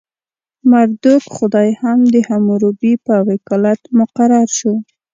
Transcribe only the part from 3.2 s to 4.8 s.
وکالت مقرر شو.